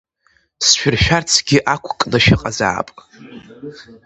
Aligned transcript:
Сшәыршәарцгьы 0.65 1.57
ақәкны 1.73 2.17
шәыҟазаап! 2.25 2.87